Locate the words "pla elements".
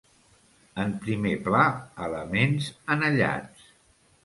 1.49-2.73